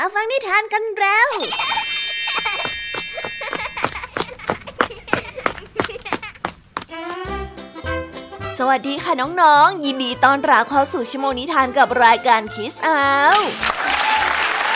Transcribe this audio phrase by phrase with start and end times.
[0.00, 1.28] มาฟังนิทานกันแล้ว
[8.58, 13.04] สวัสดีค่ะน้องๆ ยินดีต้อนรับเข้าสู่ชั่วโมงนิทานกับรายการคิสอา
[13.36, 13.38] ว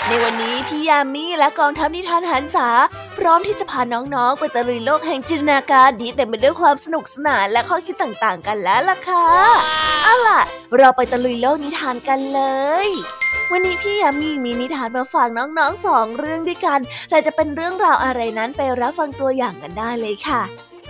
[0.08, 2.68] ในวันนี้พี่ยามีและกองทัพนิทานหันษา
[3.18, 9.26] พร้อมที่จะพาน้องๆ ไปตะลุยโลกแห่งจินตนาการดีเต็มไปด้วยความสนุกสนานและข้อคิดต่างๆ กันแล้วล่ะค่ะ
[10.04, 10.40] เอาล่ะ
[10.76, 12.40] เราไปตะลุยโลกนิทานกันเล
[12.86, 12.88] ย
[13.52, 16.80] วันนี้พี่ยามีมีนิทานมาฝากน้องๆสองเรื่องด้วยกัน
[17.10, 20.42] แต่จะเป็นเรื่องราวอะไรนั้นไปรับฟังตัวอย่างกันได้เลยค่ะ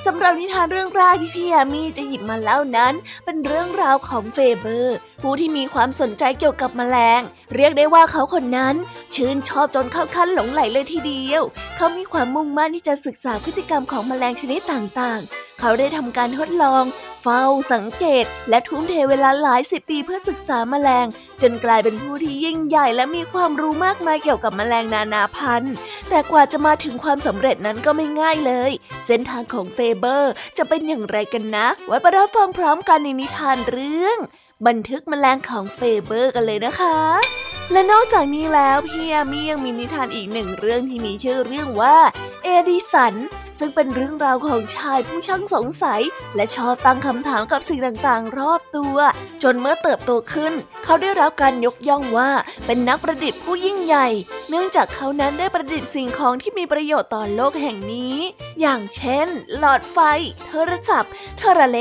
[0.07, 2.95] สำหรับนิทานเรื่องแรกที่พี่ยามีจะหยิบมาเล่านั้น
[3.25, 7.21] เป็นเรื่องราวของเฟเบอร์ ผู้ที่มีความสนใจเกี่ยวกับแมลง
[7.57, 8.75] เรียกได้ว่าเขาคนนั้น
[9.15, 11.43] ชื่นชอบจนเข้าขั้นหลงไหลเลยทีเดียว
[11.77, 16.85] เขามีความมุ่งมั่นที่จะศึกษาพฤติกรรมของแมลงชนิดต่างๆ เขาได้ทำการทดลอง
[17.23, 21.07] เฝ้า สังเกต และทุ่มเทเวลาหลายสิบปีเพื่อศึกษาแมลง
[21.43, 25.75] จนกลายเป็นผู้ที่ยิ่งใหญ่และมีความรู้มากมายเกี่ยวกับแมลงนานาพันธุ์
[26.09, 28.71] แต่กว่าจะมาถึงความสำเร็จนั้นก็ไม่ง่ายเลย
[29.07, 34.19] เส้นทางของเฟเบอร์จะเป็นอย่างไรกันนะ ไว้มารับฟังพร้อมกันในนิทานเรื่อง
[34.67, 41.97] บันทึกแมลงของเฟเบอร์กันเลยนะคะ และนอกจากนี้แล้วพี่มียังมีนิทานอีกหนึ่งเรื่องที่มีชื่อเรื่องว่า
[42.45, 43.15] เอดิสัน
[43.59, 46.03] ซึ่งเป็นเรื่องราวของชายผู้ช่างสงสัย
[46.37, 48.97] และชอบตั้งคำถามกับสิ่งต่างๆ รอบตัว
[49.43, 50.53] จนเมื่อเติบโตขึ้น
[50.85, 52.31] เขาได้รับการยกย่องว่า
[52.67, 54.09] เป็นนักประดิษฐ์ผู้ยิ่งใหญ่
[54.49, 58.17] เนื่องจากเขานั้นได้ประดิษฐ์สิ่งของที่มีประโยชน์ต่อโลกแห่งนี้
[58.61, 59.27] อย่างเช่น
[59.59, 59.99] หลอดไฟ
[60.47, 61.79] โทรศัพท์โทรเล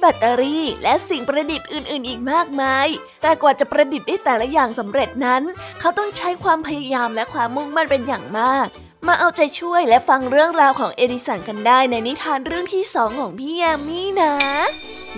[0.00, 2.86] แบตเตอรี่ และสิ่งประดิษฐ์อื่น ๆ อีกมากมาย
[3.22, 5.42] แต่กว่าจะประดิษฐ์ได้แต่ละอย่างสำเร็จนั้น
[5.80, 8.66] เขาต้องใช้ความพยายามและความมุ่งมั่นเป็นอย่างมาก
[9.06, 14.32] มาเอาใจช่วยและฟังเรื่องราวของเอดิสันกันได้ในนิทานเรื่องที่สองของพี่ยามีนะ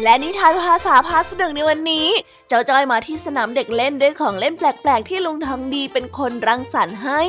[0.00, 2.08] และนิทานภาษาพาสนุกในวันนี้
[2.48, 7.22] เจ้าจ้อยมาที่สนามเด็กเล่นด้วยของเล่นแปลก ๆ ที่ลุงทองดีเป็นคนรังสรรค์ให้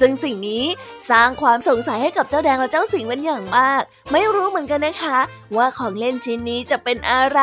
[0.00, 0.64] ซึ่งสิ่งนี้
[1.10, 5.18] สร้างความสงสัยให้กับเจ้าแดงและเจ้าสิงเป็นอย่างมาก ไม่รู้เหมือนกันนะคะ
[5.56, 7.40] ว่าของเล่นชิ้นนี้จะเป็นอะไร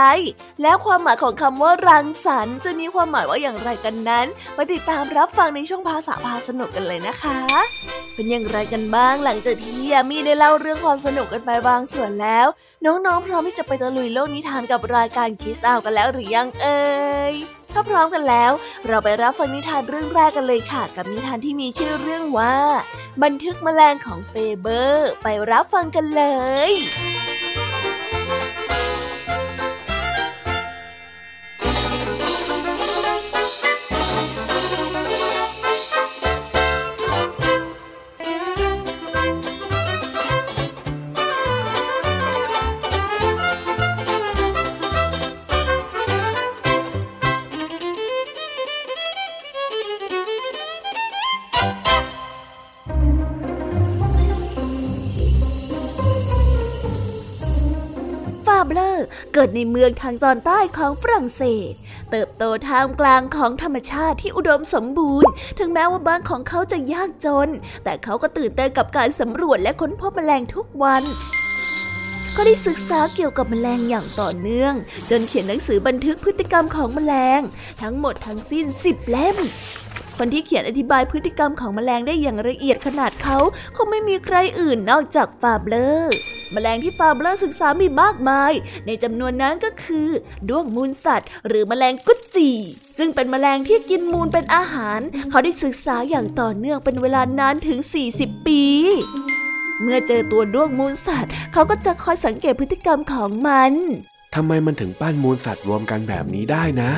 [0.61, 4.27] แล้วความหมายของคำว่ารังสรรค์จะมีความหมายว่าอย่างไรกันนั้น
[4.57, 7.37] มาติดตามรับฟังในช่วงภาษาพาสนุกกันเลยนะคะ
[8.13, 12.47] เป็นอย่างไรกันบ้างหลังจากที่พี่ยามีได้เล่าเรื่องความสนุกกันไปบางส่วนแล้ว
[12.85, 16.83] น้องๆพร้อมที่จะไปตะลุยโลกนิทานกับรายการคิสอากันแล้วหรือยังเอ่
[17.31, 17.33] ย
[17.71, 18.51] ถ้าพร้อมกันแล้ว
[18.87, 22.55] เราไปรับฟังนิทานเรื่องแรกกันเลยค่ะ กับนิทานที่มีชื่อเรื่องว่า
[23.23, 26.23] บันทึกแมลงของเฟเบอร์ ไปรับฟังกันเล
[26.69, 26.71] ย
[59.55, 61.73] ในเมืองทางตอนใต้ของฝรั่งเศส
[62.11, 67.49] เติบโตท่ามกลางของธรรมชาติที่อุดมสมบูรณ์ ถึงแม้ว่าบ้านของเขาจะยากจน
[67.83, 71.03] แต่เขาก็ตื่นเต้นกับการสำรวจและค้นพบแมลงทุกวัน
[72.35, 74.73] ก็ได้ศึกษาเกี่ยวกับแมลงอย่างต่อเนื่อง
[75.09, 77.41] จนเขียนหนังสือบันทึกพฤติกรรมของแมลง
[77.81, 79.37] ทั้งหมดทั้งสิ้นสิบเล่ม
[80.17, 83.37] คนที่เขียนอธิบายพฤติกรรมของแมลงได้อย่างละเอียดขนาดเขา
[83.75, 88.51] คงไม่มีใครอื่นนอกจากฟาเบลอร์ แมลงที่ฟาร์มเลอร์ศึกษามีมากมาย
[88.85, 90.09] ในจำนวนนั้นก็คือ
[90.49, 92.51] ด้วงมูลสัตว์ หรือแมลงกุจี
[92.97, 97.79] ซึ่งเป็นแมลงที่กินมูลเป็นอาหาร เขาได้ศึกษาอย่างต่อเนื่องเป็นเวลานานถึง
[98.13, 98.63] 40 ปี
[99.81, 103.73] เมื่อเจอตัวด้วงมูลสัตว์ เขาก็จะคอยสังเกตพฤติกรรมของมัน
[104.35, 106.91] ทำไมมันถึงปั้นมูลสัตว์รวมกันแบบนี้ได้นะ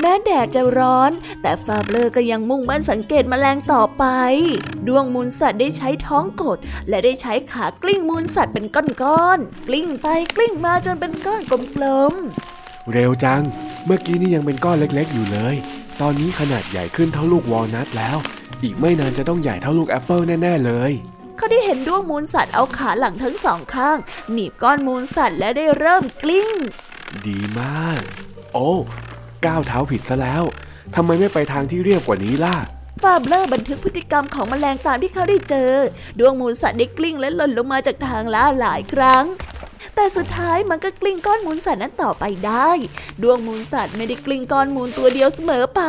[0.00, 1.10] แม้แดดจะร้อน
[1.42, 4.04] แต่ฟาเบลอร์ก็ยังมุ่งมั่นสังเกตมแมลงต่อไป
[4.88, 8.66] ดวงมูลสัตว์ได้ใช้ท้องกด และได้ใช้ขากลิ้งมูลสัตว์เป็น
[9.02, 10.06] ก้อนๆกลิ้งไป
[10.36, 13.42] กลิ้งมาจนเป็นก้อนกลมๆเร็วจัง
[13.84, 15.54] เมื่อกี้นี่ยังเป็นก้อนเล็กๆ อยู่เลย
[16.00, 18.16] ตอนนี้ขนาดใหญ่ขึ้นเท่าลูกวอลนัทแล้ว
[18.62, 20.92] อีกไม่นานจะต้องใหญ่เท่าลูกแอปเปิลแน่ๆเลย
[21.38, 23.98] เขาได้เห็นด้วงมูลสัตว์เอาขาหลังทั้งสองข้าง
[24.32, 26.48] หนีบก้อนมูลสัตว์และได้เริ่มกลิ้ง
[27.28, 28.00] ดีมาก
[28.52, 28.70] โอ้
[29.46, 30.42] ก้าวเท้าผิดซะแล้ว
[30.94, 32.56] ทำไมไม่ไปทางที่เรียบกว่านี้ล่ะ
[33.02, 35.72] ฟาเบลอร์บันทึกพฤติกรรมของแมลงตามที่เขาได้เจอ
[36.18, 39.24] ด้วงมูลสัตว์ได้กลิ้งและหล่นลงมาจากทางลาดหลายครั้ง
[39.94, 42.70] แต่สุดท้ายมันก็กลิ้งก้อนมูลสัตว์นั้นต่อไปได้
[43.22, 45.82] ด้วงมูลสัตว์ไม่ได้กลิ้งก้อนมูลตัวเดียวเสมอไป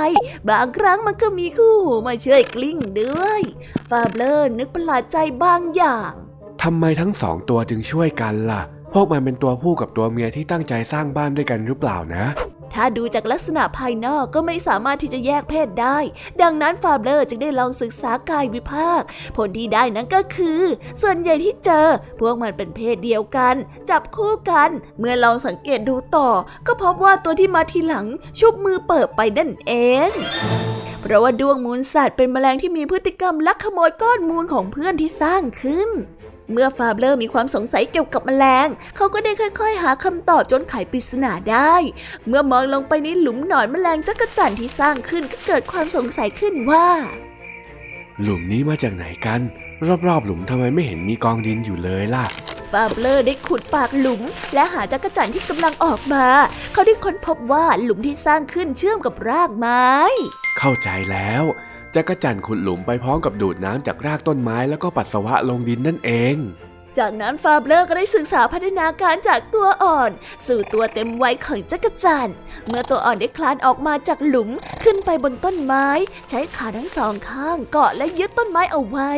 [0.49, 3.41] บางครั้งมันก็มีคู่หูมาช่วยกลิ้งด้วย
[3.89, 6.11] ฟาเบลอร์นึกประหลาดใจบางอย่าง
[6.63, 8.61] ทำไมทั้งสองตัวจึงช่วยกันล่ะ
[8.93, 12.25] พวกมันเป็นตัวผู้กับตัวเมียที่ตั้งใจสร้างบ้านด้วยกันหรือเปล่านะ
[12.73, 15.97] ถ้าดูจากลักษณะภายนอกก็ไม่สามารถที่จะแยกเพศได้
[16.41, 19.01] ดังนั้นฟาเบลอร์จึงได้ลองศึกษากายวิภาค
[19.35, 20.61] ผลที่ได้นั้นก็คือ
[21.01, 21.87] ส่วนใหญ่ที่เจอ
[22.19, 23.55] พวกมันเป็นเพศเดียวกัน
[23.89, 24.69] จับคู่กัน
[24.99, 26.29] เมื่อลองสังเกตดูต่อ
[26.67, 28.05] ก็พบว่าตัวที่มาทีหลัง
[28.39, 29.73] ชุบมือเปิบไปนั่นเอ
[30.07, 30.09] ง
[31.01, 35.89] เพราะว่าด้วงมูลสัตว์เป็นแมลงที่มีพฤติกรรมลักขโมยก้อนมูลของเพื่อนที่สร้างขึ้น
[36.51, 41.75] เมื่อฟาเบลอร์มีความสงสัยเกี่ยวกับแมลง เขาก็ได้ค่อย ๆ หาคำตอบจนไขปริศนาได้
[42.27, 46.87] เมื่อมองลงไปในหลุมหนอนแมลงจักรจั่นที่สร้างขึ้นก็เกิดความสงสัยขึ้นว่า
[48.21, 49.41] หลุมนี้มาจากไหนกัน
[50.07, 52.25] รอบๆ หลุมทำไมไม่เห็นมีกองดินอยู่เลยล่ะ
[52.71, 54.21] ฟาเบลอร์ได้ขุดปากหลุม
[54.53, 56.25] และหาจักรจั่นที่กำลังออกมา
[56.73, 59.87] เขาได้ค้นพบว่าหลุมที่สร้างขึ้นเชื่อมกับรากไม้
[60.57, 61.43] เข้าใจแล้ว
[61.95, 66.35] จักรจั่นขุดหลุมไปพร้อมกับดูดน้ำจากรากต้นไม้แล้วก็ปัสสาวะลงดินนั่นเอง
[66.97, 70.11] จากนั้นฟาเบลอร์ก็ได้ศึกษาพัฒนาการจากตัวอ่อน
[70.47, 72.29] สู่ตัวเต็มวัยของจักรจั่น
[72.67, 74.49] เมื่อตัวอ่อนได้คลานออกมาจากหลุม
[74.83, 75.87] ขึ้นไปบนต้นไม้
[76.29, 79.11] ใช้ขาทั้งสองข้างเกาะและยึดต้นไม้เอาไว้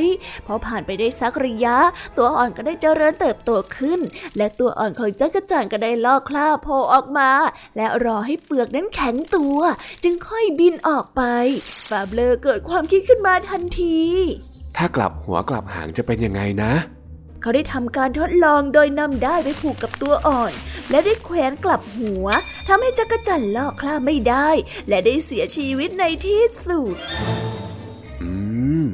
[0.46, 1.78] พอผ่านไปได้สักระยะ
[2.18, 4.00] ตัวอ่อนก็ได้เจริญเติบโตขึ้น
[4.38, 7.32] และตัวอ่อนของจักรจั่นก็ได้ลอกคราบโผล่ออกมา
[7.76, 9.60] และรอให้เปลือกนั้นแข็งตัว
[10.04, 11.22] จึงค่อยบินออกไป
[11.90, 14.00] ฟาเบลอร์เกิดความคิดขึ้นมาทันที
[14.78, 16.74] ถ้ากลับหัวกลับหางจะเป็นยังไงนะ
[17.42, 20.52] เขาได้ทำการทดลองโดยนำได้ไปผูกกับตัวอ่อน
[20.90, 22.28] และได้แขวนกลับหัว
[22.68, 24.50] ทำให้จักรจั่นลอกคล้าไม่ได้
[24.88, 26.96] และได้เสียชีวิตในที่สุด
[28.22, 28.32] อื
[28.84, 28.86] ม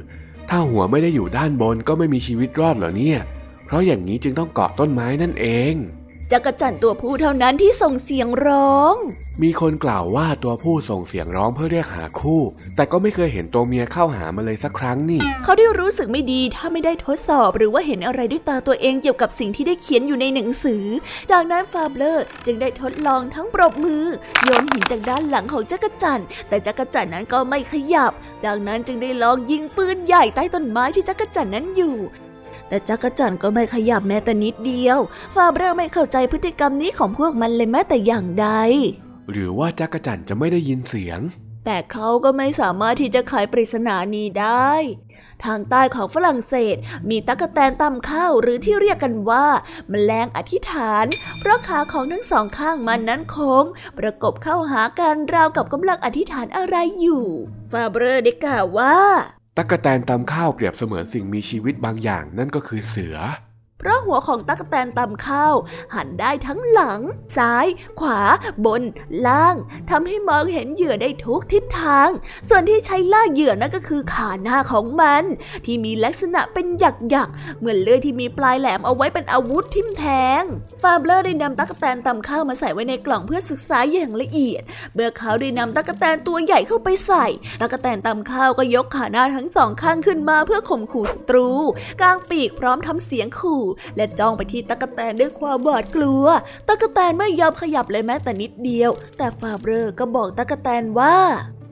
[0.49, 3.19] ถ้าหัวไม่ได้อยู่ด้านบนก็ไม่มีชีวิตรอดเหรอเนี่ย
[3.65, 5.73] เพราะอย่างนี้จึงต้องเกาะต้นไม้นั่นเอง
[6.31, 8.95] จักรจั่นตัวผู้เท่านั้นที่ส่งเสียงร้อง
[9.43, 12.41] มีคนกล่าวว่าตัวผู้ส่งเสียงร้องเพื่อเรียกหาคู่
[12.75, 20.83] แต่ก็ไม่เคยเห็นตัวเมียเข้าหามาเลยสักครั้งนี่ เขาได้รู้สึกไม่ดีถ้าไม่ได้ทดสอบหรือว่าเห็นอะไรด้วยตาตัวเองเกี่ยวกับสิ่งที่ได้เขียนอยู่ในหนังสือ
[21.31, 24.05] จากนั้นฟาเบลอร์จึงได้ทดลองทั้งปรบมือ
[24.43, 28.11] โยนหินจากด้านหลังของจักรจั่นแต่จักรจั่นนั้นก็ไม่ขยับ
[28.45, 31.97] จากนั้นจึงได้ลองยิงปืนใหญ่ใต้ต้นไม้ที่จักรจั่นนั้นอยู่
[32.69, 34.99] แต่จักรจั่นก็ไม่ขยับแม้แต่นิดเดียว
[35.35, 38.47] ฟาเบรไม่เข้าใจพฤติกรรมนี้ของพวกมันเลยแม้แต่อย่างใด
[39.31, 41.19] หรือว่าจักรจั่นจะไม่ได้ยินเสียง
[41.65, 44.71] แต่เขาก็ไม่สามารถที่จะไขปริศนานี้ได้
[45.45, 46.75] ทางใต้ของฝรั่งเศส
[47.09, 49.47] มีตั๊กแตนตำข้าวหรือที่เรียกกันว่า
[49.89, 51.05] แมลงอธิษฐาน
[51.39, 53.65] เพราะขาของทั้งสองข้างมันนั้นโค้ง
[53.97, 57.25] ประกบเข้าหากันราวกับกำลังอธิษฐานอะไรอยู่
[57.71, 58.97] ฟาเบรได้กล่าวว่า
[59.57, 63.17] ตั๊กแตนตำข้าวเปรียบเสมือนสิ่งมีชีวิตบางอย่างนั่นก็คือเสือ
[63.79, 65.55] เพราะหัวของตั๊กแตนตำข้าว
[65.95, 66.99] หันได้ทั้งหลัง
[67.37, 67.65] ซ้าย
[67.99, 68.19] ขวา
[68.65, 68.81] บน
[69.27, 69.55] ล่าง
[69.89, 72.09] ทำให้มองเห็นเหยื่อได้ทุกทิศทาง
[72.49, 75.23] ส่วนที่ใช้ล่าเหยื่อนั่นก็คือขาหน้าของมัน
[75.65, 77.29] ที่มีลักษณะเป็นหยักหยัก
[77.59, 80.05] เหมือนเลื่อยที่มีปลายแหลมเอาไว้เป็นอาวุธทิ่มแท
[80.41, 80.43] ง
[80.81, 84.63] ฟาเบลอร์ได้นำตั๊กแตนตำข้าวมาใส่ไว้ในกล่องเพื่อศึกษาอย่างละเอียด
[84.93, 87.25] เมื่อเขาได้นำตั๊กแตนตัวใหญ่เข้าไปใส่
[87.61, 91.49] ตั๊กแตนตำข้าวก็ยกขาหน้าทั้งสองข้างขึ้นมาเพื่อข่มขู่ศัตรู
[92.01, 96.25] กางปีกพร้อมทำเสียงขู่และจ้องไปที่ตะกแตนด้วยความหวาดกลัว
[96.67, 101.15] ตะกแตนไม่ยอมขยับเลยแม้แต่นิดเดียว แต่ฟาเบอร์ก็บอกตะกแตนว่า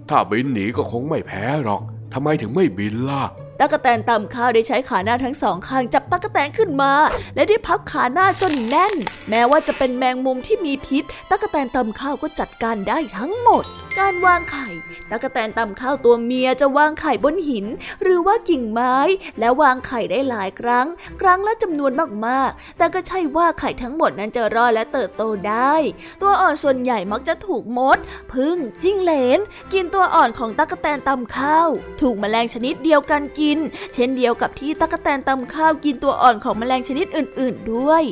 [0.09, 1.81] ถ้าบินหนีก็คงไม่แพ้หรอก
[2.13, 3.24] ทำไมถึงไม่บินล่ะ
[3.60, 6.94] ตะกแตนตำข้าวได้ใช้ขาหน้าทั้งสองข้างจับตะกแตนขึ้นมา
[7.36, 8.94] และได้พับขาหน้าจนแน่น
[9.30, 13.63] แม้ว่าจะเป็นแมงมุมที่มีพิษตะกแตนตำข้าวก็จัดการได้ทั้งหมด
[14.00, 14.69] การวางไข่
[15.10, 17.66] ตะกแตนตำข้าวตัวเมียจะวางไข่บนหิน
[18.02, 18.98] หรือว่ากิ่งไม้
[19.39, 20.88] และวางไข่ได้หลายครั้ง
[21.22, 21.91] ครั้งละจำนวน
[22.27, 25.75] มากๆ แต่ก็ใช่ว่าไข่ทั้งหมดนั้นจะรอดและเติบโตได้
[26.22, 27.98] ตัวอ่อนส่วนใหญ่มักจะถูกมด
[28.34, 29.39] พึ่งจิ้งเหลน
[29.74, 31.70] กินตัวอ่อนของตะกแตนตำข้าว
[32.01, 33.45] ถูกแมลงชนิดเดียวกันกิน
[33.94, 38.04] เช่นเดียวกับที่ตะกแตนตำข้าวกินตัวอ่อนของแมลงชนิดอื่น ๆ ด้วย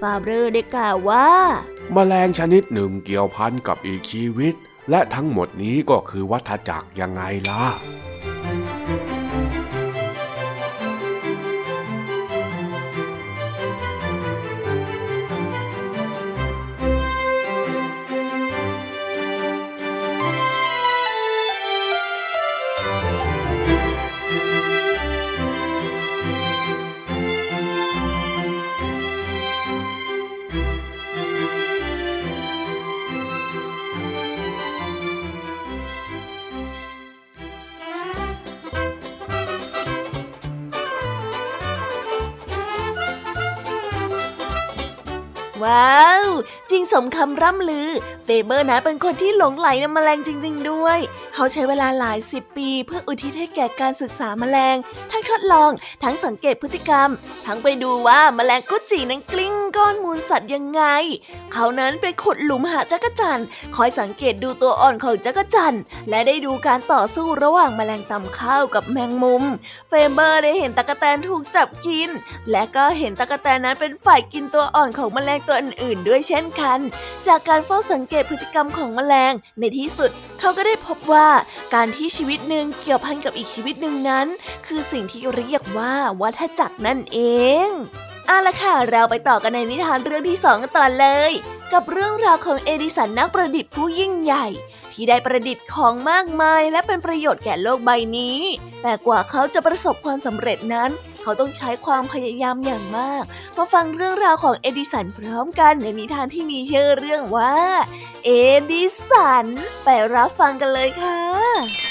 [0.00, 1.28] ฟาเบอร์ได้กล่าวว่า
[1.94, 4.54] แมลงชนิดหนึ่งเกี่ยวพันกับอีกชีวิต
[4.90, 7.64] และทั้งหมดนี้ก็คือวัฏจักรยังไงล่ะ
[45.70, 46.24] ว้าว
[46.70, 47.88] จริงสมคำร่ำลือ
[48.24, 50.98] เฟเบอร์นะเป็นคนที่หลงใหลในแมลงจริง ๆ ด้วย
[51.34, 54.76] เขาใช้เวลาหลายสิบปี เพื่ออุทิศให้แก่การศึกษาแมลง
[55.10, 55.70] ทั้งทดลอง
[56.02, 57.08] ทั้งสังเกตพฤติกรรม
[57.46, 60.82] ทั้งไปดูว่าแมลงกุดจี่นั้นกลิ้ง ก้อนมูลสัตว์ยังไง
[61.52, 63.42] เขานั้นไปขุดหลุมหาจักจั่น
[63.76, 65.76] คอยสังเกตดูตัวอ่อนของจักจั่น
[66.08, 69.44] และได้ดูการต่อสู้ระหว่างแมลงตำข้าวกับแมงมุม
[69.88, 72.08] เฟเบอร์ได้เห็นตั๊กแตนถูกจับกิน
[72.50, 76.78] และก็เห็นตะกแตนนั้นเป็นฝ่ายกินตัวอ่อนของแมลงตัวอื่นๆ ด้วยเช่นกัน
[77.26, 80.10] จากการเฝ้าสังเกตพฤติกรรมของแมลงในที่สุด
[80.40, 81.28] เขาก็ได้พบว่า
[81.74, 84.26] การที่ชีวิตหนึ่งเกี่ยวพันกับอีกชีวิตหนึ่งนั้น
[84.66, 87.18] คือสิ่งที่เรียกว่าวัฏจักรนั่นเอ
[87.68, 87.70] ง
[88.30, 91.32] เอาละค่ะ เราไปต่อกันในนิทานเรื่องที่สองกันต่อเลย
[91.72, 94.46] กับเรื่องราวของเอดิสันนักประดิษฐ์ผู้ยิ่งใหญ่
[94.92, 98.38] ที่ได้ประดิษฐ์ของมากมายและเป็นประโยชน์แก่โลกใบนี้
[98.82, 100.90] แต่กว่าเขาจะประสบความสำเร็จนั้น
[101.22, 103.24] เขาต้องใช้ความพยายามอย่างมาก
[103.56, 107.56] มาฟังเรื่องราวของเอดิสันพร้อมกันในนิทานที่มีชื่อเรื่องว่า
[108.24, 108.30] เอ
[108.70, 109.46] ดิสัน
[109.84, 111.89] ไปรับฟังกันเลยค่ะ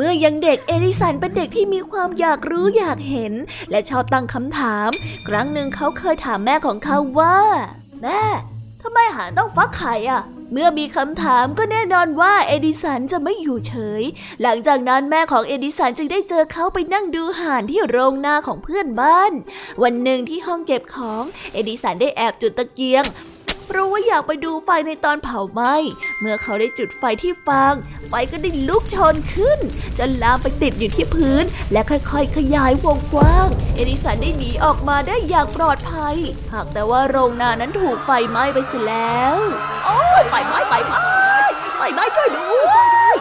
[0.00, 3.32] เมื่อยังเด็กเอริสันเป็นเด็กที่มีความอยากรู้อยากเห็น
[3.70, 4.90] และชอบตั้งคำถาม
[5.28, 7.38] ครั้งหนึ่งเขาเคยถามแม่ของเขาว่า
[8.02, 8.22] แม่
[8.82, 14.02] ทำไมหานต้องฟักไข่อะเมื่อมีคำถามก็แน่นอนว่าเอดิสันจะไม่อยู่เฉย
[14.42, 19.32] หลังจากนั้นแม่ของเอดิสันจึงได้เจอเขาไปนั่งดูห่านที่โรงนาของเพื่อนบ้าน
[19.82, 23.04] วันหนึ่งที่ห้องเก็บของ เอดิสันได้แอบจุดตะเกียง
[23.68, 25.74] เพราะว่าอยากไปดูไฟในตอนเผาไหม้
[26.20, 27.74] เมื่อเขาได้จุดไฟที่ฟาง
[28.08, 29.58] ไฟก็ได้ลุกโชนขึ้น
[29.98, 36.16] จนลามไปติดอยู่ที่พื้น และค่อยๆ ขยายวงกว้าง เอดิสันได้หนีออกมาได้อย่างปลอดภัย
[36.52, 39.36] หากแต่ว่าโรงนานั้นถูกไฟไหม้ไปเสียแล้ว
[39.84, 41.02] โอ้ยไฟไหม้ไฟไหม้
[41.76, 42.70] ไฟไหม้ช่วยด้ว
[43.12, 43.14] ย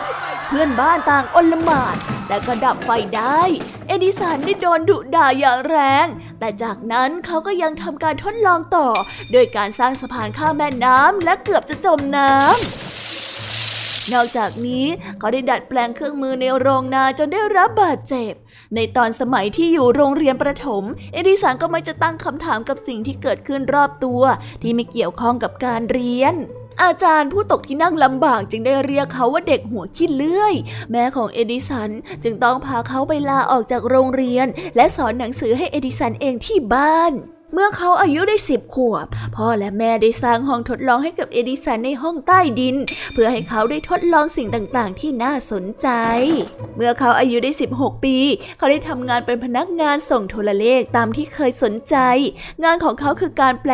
[0.48, 3.42] เพื่อนบ้านต่างอลหมาดแต่ก็ดับไฟได้
[3.88, 6.08] เอดิสันได้โดนดุด่าอย่างแรง
[6.40, 8.88] แต่จากนั้นเขาก็ยังทำการทดลองต่อ
[9.32, 14.86] โดยการสร้างสะพานข้ามแม่น้ำและเกือบจะจมน้ำนอกจากนี้
[15.20, 18.34] เขาได้ดัดแปลงเครื่องมือในโรงนาจนได้รับบาดเจ็บ
[18.76, 24.22] ในตอนสมัยที่อยู่โรงเรียนประถม เอดิสันก็ไม่จะตั้งคำถามกับสิ่งที่เกิดขึ้นรอบตัว
[24.62, 26.36] ที่ไม่เกี่ยวข้องกับการเรียน
[26.84, 30.54] อาจารย์ผู้ตกที่นั่งลำบากจึงได้เรียกเขาว่าเด็กหัวขี้เลื่อย
[30.92, 31.90] แม่ของเอดิสัน
[32.24, 37.14] จึงต้องพาเขาไปลาออกจากโรงเรียน และสอนหนังสือให้เอดิสันเองที่บ้าน
[37.54, 42.76] เมื่อเขาอายุได้สิบขวบ พ่อและแม่ได้สร้างห้องทดลองให้กับเอดิสันในห้องใต้ดิน
[43.14, 45.88] เพื่อให้เขาได้ทดลองสิ่งต่างๆ ที่น่าสนใจ
[46.76, 48.18] เมื่อเขาอายุได้ 16 ปี
[48.58, 51.96] เขาได้ทำงานเป็นพนักงานส่งโทรเลขตามที่เคยสนใจ
[52.64, 53.74] งานของเขาคือการแปล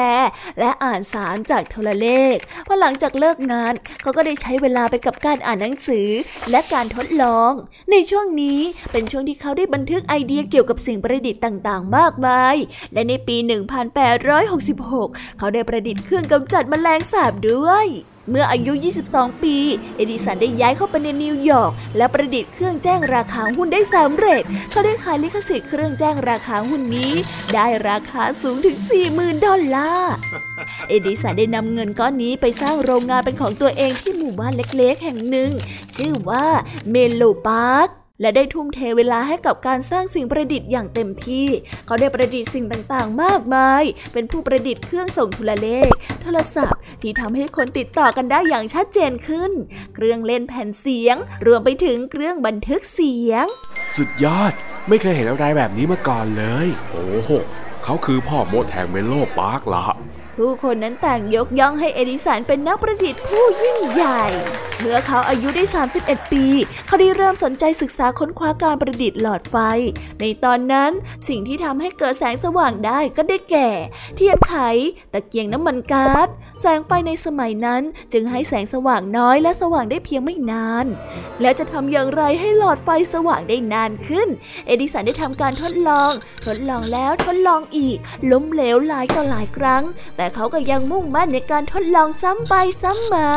[0.59, 2.35] และอ่านสารจากโทรเลข
[2.67, 6.09] พอหลังจากเลิกงาน เขาก็ได้ใช้เวลาไปกับการอ่านหนังสือ
[6.51, 7.51] และการทดลอง
[7.91, 8.59] ในช่วงนี้
[8.91, 12.55] เป็นช่วงที่เขาได้บันทึกไอเดียเกี่ยวกับสิ่งประดิษฐ์ต่าง ๆ มากมาย
[12.93, 17.87] และในปีหนึ่ง1866 เขาได้ประดิษฐ์เครื่องกำจัดแมลงสาบด้วย
[18.29, 18.73] เมื่ออายุ
[19.07, 19.57] 22 ปี
[19.95, 27.11] เอดิสันได้ย้ายเข้าไปในนิวยอร์กและประดิษฐ์เครื่องแจ้งราคาหุ้นได้สำเร็จ เขาได้ขายลิขสิทธิ์เครื่องแจ้งราคาหุ้นนี้
[27.53, 28.77] ได้ราคาสูงถึง
[29.11, 30.13] 40,000 ดอลลาร์
[30.89, 35.51] เอดิสันได้นำเงินก้อนนี้ไปสร้างโรงงานเป็นของตัวเองที่หมู่บ้านเล็กๆ แห่งหนึ่ง
[35.95, 36.45] ชื่อว่า
[36.91, 37.89] เมนโลพาร์ก
[38.23, 41.47] และได้ทุ่มเทเวลาให้กับการสร้างสิ่งประดิษฐ์อย่างเต็มที่
[41.85, 49.51] เขาได้ประดิษฐ์สิ่งต่างๆ มากมาย เป็นผู้ประดิษฐ์เครื่องส่งโทรเลข โทรศัพท์ ที่ทำให้คนติดต่อกันได้อย่างชัดเจนขึ้น
[49.95, 51.15] เครื่องเล่นแผ่นเสียง
[51.47, 53.45] รวมไปถึงเครื่องบันทึกเสียง
[53.95, 54.53] สุดยอด
[54.89, 57.31] ไม่เคยเห็นอะไรแบบนี้มาก่อนเลย โอ้โห
[57.83, 59.85] เขาคือพ่อมดแห่งเมนโลพาร์กล่ะ
[60.37, 64.23] ผู้คนนั้นต่างยกย่องให้เอดิสันเป็นนักประดิษฐ์ผู้ยิ่งใหญ่
[64.79, 65.63] เมื่อเขาอายุได้
[65.99, 66.45] 31 ปี
[66.87, 69.55] เขาได้เริ่มสนใจศึกษาค้นคว้าการประดิษฐ์หลอดไฟ
[70.21, 70.91] ในตอนนั้น
[71.27, 73.69] สิ่งที่ทำให้เกิดแสงสว่างได้ก็ได้แก่
[74.15, 74.55] เทียนไข
[75.13, 76.27] ตะเกียงน้ำมันก๊าซ
[76.61, 77.81] แสงไฟในสมัยนั้น
[78.13, 80.85] จึงให้แสงสว่างน้อยและสว่างได้เพียงไม่นาน
[81.41, 84.27] แล้วจะทำอย่างไรให้หลอดไฟสว่างได้นานขึ้น
[84.67, 86.11] เอดิสันได้ทำการทดลอง
[86.45, 87.97] ทดลองแล้วทดลองอีก
[88.31, 89.83] ล้มเหลวหลายต่อหลายครั้ง
[90.17, 93.29] แต่แต่เขาก็ยังมุ่งมั่นในการทดลองซ้ำไปซ้ำมา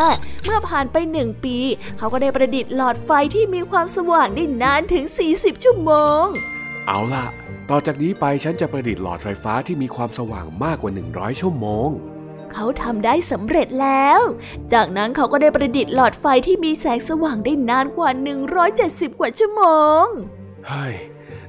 [0.45, 1.59] เมื่อผ่านไปหนึ่งปี
[1.99, 6.25] เขาก็ได้ประดิษฐ์หลอดไฟที่มีความสว่างได้นานถึง 40 ชั่วโมง
[6.87, 7.26] เอาล่ะ
[7.71, 11.88] ต่อจากนี้ไปฉันจะประดิษฐ์หลอดไฟฟ้าที่มีความสว่างมากกว่า 100 ชั่วโมง
[12.52, 14.21] เขาทำได้สำเร็จแล้ว
[14.73, 18.11] จากนั้นเขาก็ได้ประดิษฐ์หลอดไฟที่มีแสงสว่างได้นานกว่า
[18.64, 19.62] 170 กว่าชั่วโม
[20.02, 20.05] ง
[20.69, 20.95] เฮ้ย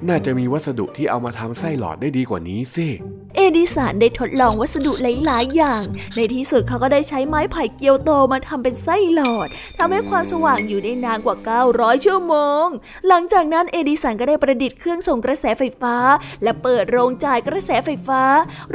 [0.07, 2.87] น่าจะมีวัสดุที่เอามาทำไส้หลอดได้ดีกว่านี้สิ
[3.35, 5.83] เอดิสันได้ทดลองวัสดุหลาย ๆ อย่าง
[6.15, 11.37] ในที่สุดเขาก็ได้ใช้ไม้ไผ่เกียวโตมาทำเป็นไส้หลอดทำให้ความสว่างอยู่ได้นานกว่า
[11.71, 12.65] 900 ชั่วโมง
[13.07, 15.95] หลังจากนั้นเอดิสันก็ได้ประดิษฐ์เครื่องส่งกระแสไฟฟ้า
[16.43, 18.21] และเปิดโรงจ่ายกระแสไฟฟ้า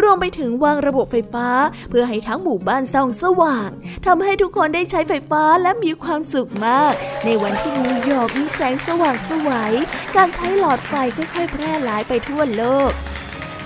[0.00, 1.48] รวมไปถึงวางระบบไฟฟ้า
[1.90, 3.70] เพื่อให้ทั้งหมู่บ้านส่องสว่าง
[4.06, 6.92] ทำให้ทุกคนได้ใช้ไฟฟ้าและมีความสุขมาก
[7.24, 9.72] ในวันที่นิวยอร์กมีแสงสว่างสวย
[10.16, 12.90] การใช้หลอดไฟค่อยๆ แพร่หลายไปทั่วโลก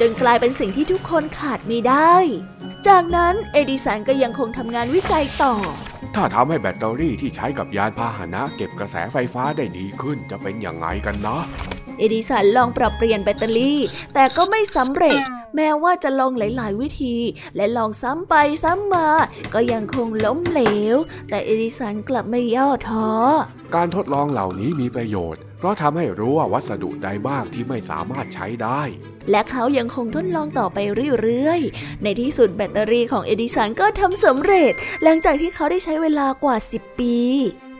[0.01, 2.15] จนกลายเป็นสิ่งที่ทุกคนขาดไม่ได้
[2.89, 5.55] จากนั้นเอดิสันก็ยังคงทำงานวิจัยต่อ
[6.15, 11.39] ถ้าทำให้แบตเตอรี่ที่ใช้กับยานพาหนะเก็บกระแสไฟฟ้าได้ดีขึ้นจะเป็นยังไงกันนะ
[11.99, 13.81] เอดิสันลองปรับเปลี่ยนแบตเตอรี่
[14.15, 15.21] แต่ก็ไม่สำเร็จ
[15.57, 17.17] แม้ว่าจะลองหลาย ๆ วิธี
[17.57, 18.35] และลองซ้ำไป
[18.65, 19.09] ซ้ำมา
[19.55, 20.63] ก็ยังคงล้มเหล
[20.95, 20.97] ว
[21.31, 23.09] แต่เอดิสันกลับไม่ย่อท้อ
[23.75, 28.83] การทดลองเหล่านี้มีประโยชน์เพ ราะทำให้รู้ว่าวัสดุใดบ้างที่ไม่สามารถใช้ได้
[29.31, 30.79] และเขายังคงทดลองต่อไป
[31.23, 37.17] เรื่อยๆ ในที่สุดแบตเตอรี่ของเอดิสันก็ทำสำเร็จ หลังจากที่เขาได้ใช้เวลากว่า 10 ปี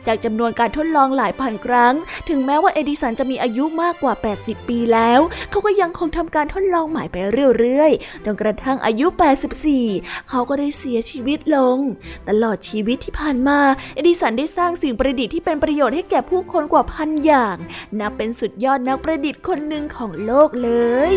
[0.07, 1.93] จากจำนวนการทดลองหลายพันครั้ง
[2.29, 7.15] ถึงแม้ว่าเอดิสันจะมีอายุมากกว่า 80 ปีแล้ว เขาก็ยังคงทำการทดลองใหม่ไป
[7.57, 9.07] เรื่อยๆ จนกระทั่งอายุ
[9.67, 11.77] 84 เขาก็ได้เสียชีวิตลง
[12.29, 13.59] ตลอดชีวิตที่ผ่านมา
[13.95, 17.57] เอดิสันได้สร้างสิ่งประดิษฐ์ที่เป็นประโยชน์ให้แก่ผู้คนกว่าพันอย่าง
[17.99, 20.69] นับเป็นสุดยอดนักประดิษฐ์คนหนึ่งของโลกเล
[21.11, 21.13] ย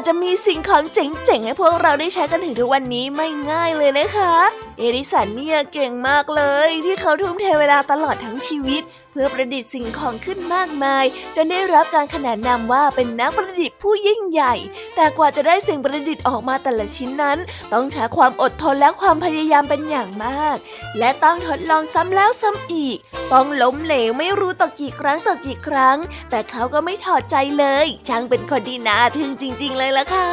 [0.00, 4.34] ว่าจะมีสิ่งของเจ๋งๆ ให้พวกเราได้ใช้กันถึงทุกวันนี้ไม่ง่ายเลยนะคะ
[4.78, 11.04] เอริสันเนี่ยเก่งมากเลย ที่เขาทุ่มเทเวลาตลอดทั้งชีวิตเพื่อประดิษฐ์สิ่งของขึ้นมากมาย
[11.36, 14.54] จนได้รับการขนานนามว่าเป็นนักประดิษฐ์ผู้ยิ่งใหญ่
[14.96, 17.38] แต่กว่าจะได้สิ่งประดิษฐ์ออกมาแต่ละชิ้นนั้น
[17.72, 20.56] ต้องใช้ความอดทนและความพยายามเป็นอย่างมาก
[20.98, 22.98] และต้องทดลองซ้ำแล้วซ้ำอีก
[23.32, 25.96] ต้องล้มเหลวไม่รู้ต่อกี่ครั้งต่อกี่ครั้ง
[26.30, 30.30] แต่เขาก็ไม่ถอดใจเลย ช่างเป็นคนดีน่าทึ่งจริง ๆ เลยล่ะค่ะ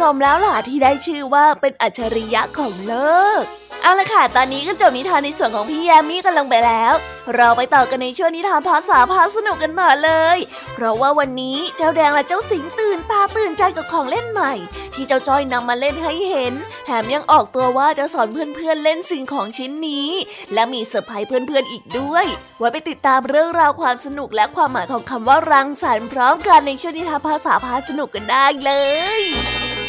[0.00, 2.94] สมแล้วล่ะที่ได้ชื่อว่าเป็นอัจฉริยะของโล
[3.40, 3.42] ก
[3.82, 6.94] เอาละค่ะ ตอนนี้ก็จบนิทานในส่วนของพี่แยมมี่กันลงไปแล้ว
[7.36, 10.38] เราไปต่อกันในช่วงนิทานภาษาพาสนุกกันต่อเลย
[10.74, 14.52] เพราะว่าวันนี้เจ้าแดงและเจ้าสิงตื่นตาตื่นใจกับของเล่นใหม่
[14.94, 20.08] ที่เจ้าจ้อยนำมาเล่นให้เห็น แถมยังออกตัวว่าจะสอนเพื่อนๆเล่นสิ่งของชิ้นนี้
[20.54, 22.26] และมีเซอร์ไพรส์เพื่อนๆอีกด้วย
[22.58, 28.72] ไว้ไปติดตามเรื่องราวความสนุกและความหมายของคำว่ารังสรรค์พร้อมกันในช่วงนิทานภาษาพาสนุกกันได้เล
[29.20, 29.79] ย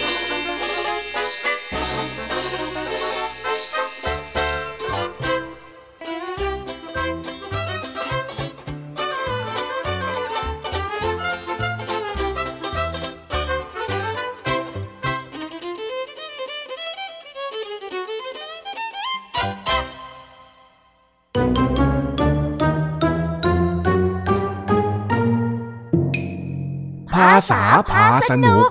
[27.15, 28.69] ภาษาพาสนุก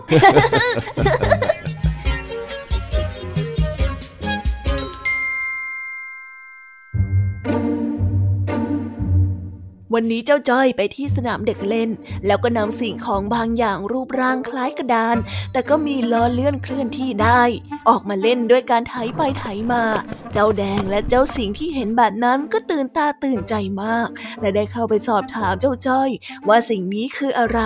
[9.95, 11.91] วันนี้เจ้าจ้อยไปที่สนามเด็กเล่น
[12.27, 15.17] แล้วก็นำสิ่งของบางอย่างรูปร่างคล้ายกระดาน
[15.53, 17.43] แต่ก็มีล้อเลื่อนเคลื่อนที่ได้
[17.89, 19.85] ออกมาเล่นด้วยการไถไปไถมา
[20.33, 24.09] เจ้าแดงและเจ้าสิงที่เห็นแบบนั้นก็ตื่นตาตื่นใจมาก
[24.41, 26.11] และได้เข้าไปสอบถามเจ้าจ้อย
[26.49, 27.61] ว่าสิ่งนี้คืออะไร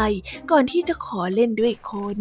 [0.51, 2.19] ก่อนที่จะขอเล่นด้วยคน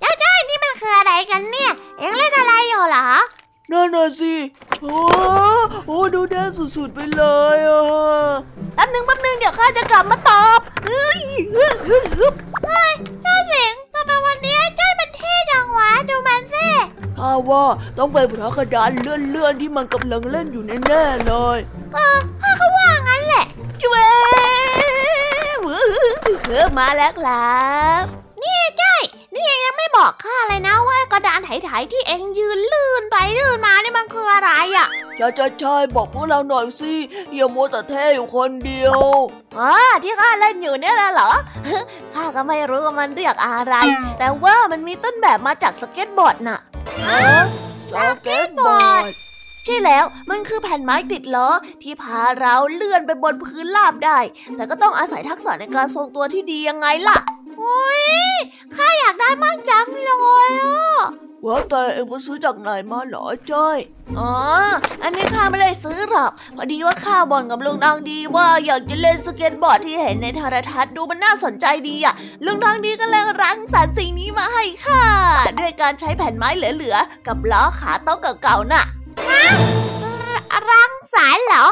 [0.00, 3.08] เจ้าจ้อยนี่มันคืออะไรกันเนี่ยเอ็งเล่นอะไรอยู่เหรอ
[3.72, 4.34] นั่นน่ะสิ
[4.82, 4.96] โอ้
[5.86, 7.22] โอ้ดูแดงสุดๆไปเล
[7.54, 7.84] ยอะ
[8.74, 11.20] แป๊บนึงแป๊บนึงเดี๋ยวข้าจะกลับมาตอบเฮ้ย
[11.54, 16.66] ฮึบฮึบฮึบเฮ้ยเจ้าสิงทำไมวันนี้จ้อยมันเท่จังวะ ดูมันสิ
[17.18, 17.64] ข้าว่า
[17.98, 21.58] ต้องเป็นเพราะกระดานเลื่อนๆที่มันกำลังเล่นอยู่แน่ๆเลย
[21.94, 23.44] เออข้าก็ว่างั้นแหละ
[23.80, 23.90] จุ๊บ
[26.46, 27.54] เฮ้มาแล้วครั
[28.02, 28.23] บนี่จ้อ
[29.44, 33.74] ยนี่เอ็งยังไม่บอกข้าเลยนะว่าไอ้กระดานไถๆที่เอ็งยืนลื่นไปลื่นมา
[35.18, 36.92] ใช่ใช่ใช่บอกพวกเราหน่อยสิ
[37.34, 39.00] อย่ามัวแต่เท่อยู่คนเดียว
[39.58, 39.72] อ๋อ
[40.04, 41.30] ที่ข้าเล่นอยู่เนี่ยเหรอ
[42.12, 43.74] ข้าก็ไม่รู้ว่ามันเรียกอะไร
[44.18, 46.60] แต่ว่ามันมีต้นแบบมาจากสเก็ตบอร์ดน่ะ
[47.92, 49.02] สเก็ตบอร์ด
[49.64, 51.48] ใช่แล้วมันคือแผ่นไม้ติดล้อ
[51.82, 54.18] ที่พาเราเลื่อนไปบนพื้นราบได้
[54.56, 57.18] แต่ก็ต้องอาศัยทักษะในการทรงตัวที่ดียังไงล่ะ
[57.60, 58.02] อุ้ย
[58.74, 60.10] ข้าอยากได้มากจังเล
[60.46, 61.04] ยอะ
[61.44, 63.78] ว่าแต่เอ็งไปซื้อจากไหนมาเหรอจ้อย
[64.18, 64.32] อ๋อ
[65.02, 72.14] อันนี้ข้าไม่ได้ซื้อหรอก พอดีว่าข้าบ่นกับลุงนางดีว่าอยากจะเล่นสเก็ตบอร์ดที่เห็นในโทรทัศน์ดูมันน่าสนใจดีอะ
[72.44, 75.04] ลุงนางดีก็เลยรังสรรค์สิ่งนี้มาให้ข้า
[75.60, 78.84] ด้วยการใช้แผ่นไม้เหลือๆ กับล้อขาโต๊ะเก่าๆน่ะ
[80.70, 81.66] รังสรรค์เหรอ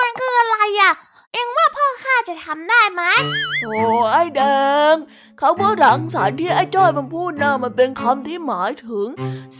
[0.00, 0.92] มันคืออะไรอะ
[1.38, 3.02] เอ็งว่าพ่อข้าจะทำได้ไหม
[3.62, 3.80] โอ้
[4.12, 4.42] ไอ้แด
[4.92, 4.94] ง
[5.38, 9.08] เขาว่ารังสรรค์ที่ไอ้จ้อยมันพูดนะมันเป็นคำที่หมายถึง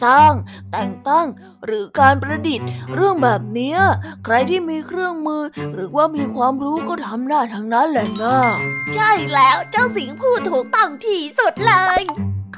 [0.03, 0.33] สร้าง
[0.73, 1.27] แต่งตั้ง
[1.65, 3.77] หรือการประดิษฐ์ เรื่องแบบนี้
[4.25, 5.43] ใครที่มีเครื่องมือ
[5.75, 8.39] หรือว่ามีความรู้ก็ทำได้ทั้งนั้นแหละนะ
[8.95, 12.01] ใช่แล้วเจ้าสิงพูดถูกต้องที่สุดเลย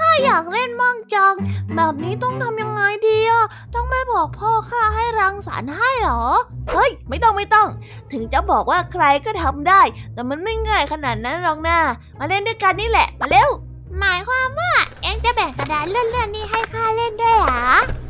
[0.00, 1.34] ข้าอยากเล่นมั่งจัง
[1.76, 6.24] แบบนี้ต้องทำยังไงดีอะต้องไม่บอกพ่อข้าให้รังสรรค์ให้หรอ
[6.72, 7.68] เฮ้ย ไม่ต้องไม่ต้อง
[8.12, 9.82] ถึงจะบอกว่าใครก็ทำได้
[10.14, 11.78] แต่มันไม่ง่ายขนาดนั้นหรอกนะ
[12.18, 13.50] มาเล่นด้วยกันนี่แหละ มาเร็ว
[13.98, 14.72] หมายความว่า
[15.02, 17.64] เอ็งจะแบ่งกระดาษเลื่อนๆนี่ให้ข้าเล่นด้วยหรอ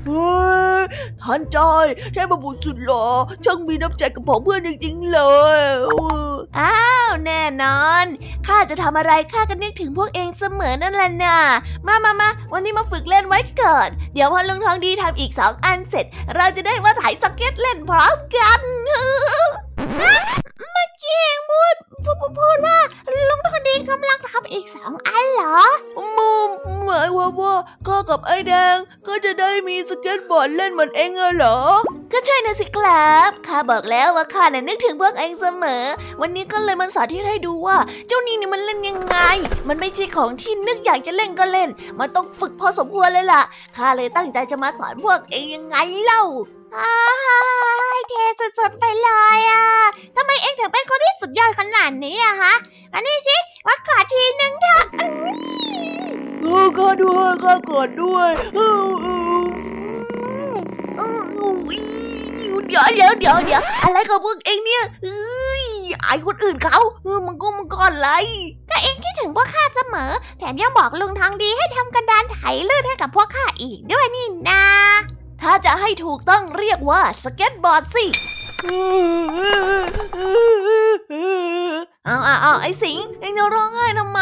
[0.06, 0.38] เฮ้
[0.80, 0.82] ย
[1.22, 3.06] ท่านจอยใช่บบุสุดหล่อ
[3.44, 5.20] ช่างมีน้ำใจกับผมเพื่อนจริงๆเล
[5.58, 5.60] ย
[6.58, 8.04] อ้าวแน่นอน
[8.46, 11.38] ข้าจะทำอะไรข้าก็นึกถึงพวกเองเสมอนั่นแหละน่ะ
[11.86, 18.60] มามามาวันนี้มาฝึกเล่นไว้ก่อนเดี๋ยวพอลุงทองดีทำอีกสองอันเสร็จ เราจะได้มาถ่ายสเก็ตเล่นพร้อมกัน
[19.96, 22.78] เมื่อกี้เองพูด พูดว่า
[23.28, 25.60] ลุงทอดีกำลังทำอีกสองอันเหรอ
[26.16, 26.50] มุม
[26.84, 27.54] หมายความว่า
[27.86, 31.58] ข้ากับไอ้แดงก็จะได้มีสเก็ตบอร์ดเล่นเหมือนเองเหรอ
[32.12, 35.84] ก็ใช่นะสิครับข้าบอกแล้วว่าข้าน่ะนึกถึงพวกเองเสมอ
[36.20, 39.16] วันนี้ก็เลยมันสาธิตให้ดูว่า เจ้านี่นี่มันเล่นยังไง
[39.68, 43.42] มันไม่ใช่ของที่นึกอยากจะเล่นก็เล่น มันต้องฝึกพอสมควรเลยล่ะ
[43.76, 46.59] ข้าเลยตั้งใจจะมาสอนพวกเองยังไงเล่าอ้าย
[48.08, 49.64] เทสุดๆไปเลยอะ
[50.16, 52.54] ทำไมเองถึงเป็นคนที่สุดยอดขนาดนี้อะฮะ
[52.94, 54.84] อันนี้สิว่าขอทีนึงเถอะ
[56.42, 58.30] เออก็ด้วยก็กดด้วย
[62.68, 68.08] เดี๋ยวเดี๋ยวเดี๋ยวเดี๋ยวอะไรกับพวกเองเนี่ยเอ้ยคนอื่นเขาเออมันก็มันก่อนไร
[68.70, 74.62] ก็เองคิดถึงพวกข้าเสมอ แถมยังบอกลุงทางดีให้ทำกระดานไถลื่นให้กับพวกข้าอีกด้วยนี่นา
[75.42, 78.06] ถ้าจะให้ถูกต้องเรียกว่าสเก็ตบอร์ดสิ
[82.04, 84.20] เอาเอาเอาไอ้สิง เอ็งจะร้องไห้ทำไม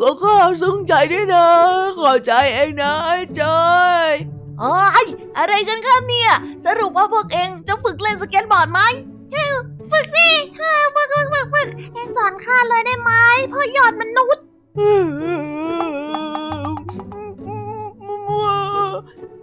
[0.00, 1.46] ก็ข้าซึ้งใจด้วยนะ
[1.98, 3.62] ขอบใจเอ็งนะไอ้จอ
[4.06, 4.08] ย
[4.60, 5.06] โอ้ย
[5.38, 6.32] อะไรกันครับเนี่ย
[6.66, 8.80] สรุปว่าพวกเอ็งจะฝึกเล่นสเก็ตบอร์ดไหม
[9.92, 10.28] ฝึกสิ
[10.94, 13.10] ฝึกฝึกฝึกฝึกเอ็งสอนข้าเลยได้ไหม
[13.52, 14.44] พ่อยอดมนุษย์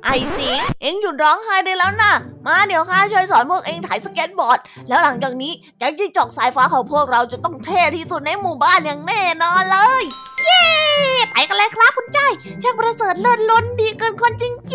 [0.06, 2.14] ไอ้สิงเอ็งหยุดร้องไห้ได้แล้วนะ
[2.46, 10.04] มาเดี๋ยวข้าช่วยสอนพวกเอ็งถ่ายสเก็ตบอร์ด แล้วหลังจากนี้แก๊งจิ้งจอกสายฟ้าของพวกเราจะต้องเท่ที่สุดในหมู่บ้านอย่างแน่นอนเลย
[10.46, 10.64] เย้
[11.32, 12.20] ไปกันเลยครับคุณใจ
[12.62, 14.75] ช่างประเสริฐเลิศล้นดีเกินคนจร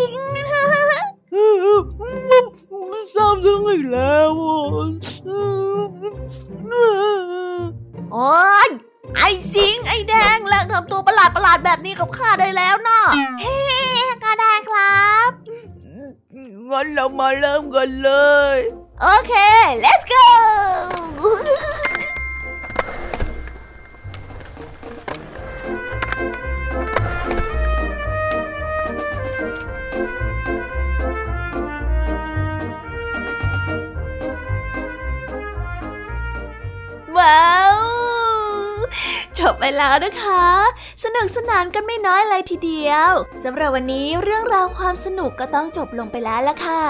[42.91, 46.81] ยวสำหรับวันนี้เรื่องราวความสนุกก็ต้องจบลงไปแล้วละค่ะ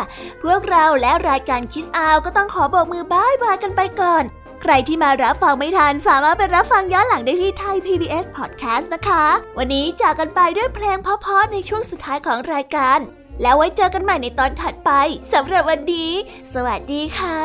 [0.43, 4.23] พวกเราและรายการคิสอาวก็ต้องขอบอกมือบายบายกันไปก่อน
[4.61, 9.25] ใครที่มารับฟังไม่ทันสามารถไปรับฟังย้อนหลังได้ที่ไทย PBS Podcast นะคะ
[9.57, 12.99] วันนี้จากกันไปด้วยเพลงเพราะๆในช่วงสุดท้ายของรายการ
[13.41, 14.91] แล้วไว้เจอกันใหม่ในตอนถัดไป
[15.33, 16.11] สำหรับวันนี้
[16.53, 17.41] สวัสดีค่ะ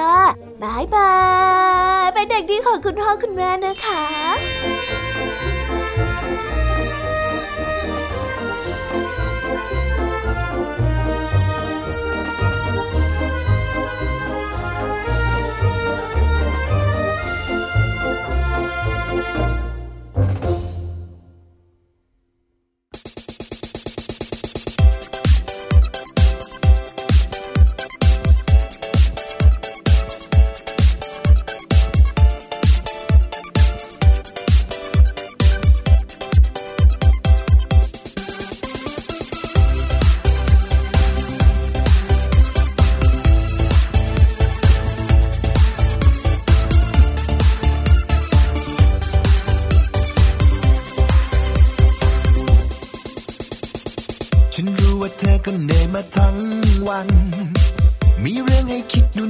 [0.63, 1.15] บายบา
[2.05, 4.96] ยเป็นเด็กดีของคุณพ่อคุณแม่นะคะ
[55.99, 56.39] มาทั้ง
[56.89, 57.09] วัน
[58.25, 59.26] มีเรื่องให้คิดดู